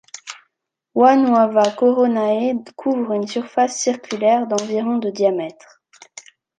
Oanuava 0.95 1.73
Coronae 1.77 2.55
couvre 2.75 3.11
une 3.13 3.27
surface 3.27 3.77
circulaire 3.79 4.47
d'environ 4.47 4.97
de 4.97 5.11
diamètre. 5.11 5.83